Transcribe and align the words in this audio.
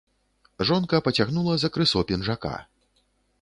Жонка 0.69 1.01
пацягнула 1.07 1.53
за 1.65 1.69
крысо 1.75 2.03
пінжака. 2.13 2.55